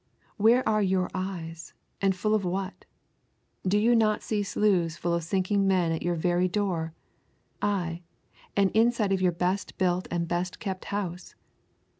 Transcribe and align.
Where 0.37 0.67
are 0.67 0.81
your 0.81 1.11
eyes, 1.13 1.75
and 2.01 2.15
full 2.15 2.33
of 2.33 2.43
what? 2.43 2.85
Do 3.67 3.77
you 3.77 3.95
not 3.95 4.23
see 4.23 4.41
sloughs 4.41 4.97
full 4.97 5.13
of 5.13 5.23
sinking 5.23 5.67
men 5.67 5.91
at 5.91 6.01
your 6.01 6.15
very 6.15 6.47
door; 6.47 6.95
ay, 7.61 8.01
and 8.57 8.71
inside 8.71 9.11
of 9.13 9.21
your 9.21 9.31
best 9.31 9.77
built 9.77 10.07
and 10.09 10.27
best 10.27 10.57
kept 10.59 10.85
house? 10.85 11.35